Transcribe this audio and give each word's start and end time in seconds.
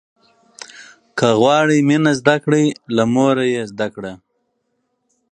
که 1.17 1.27
غواړې 1.39 1.77
مينه 1.89 2.11
زده 2.19 2.35
کړې، 2.43 2.63
له 2.95 3.03
موره 3.13 3.45
يې 3.53 3.63
زده 3.71 3.87
کړه. 3.95 4.13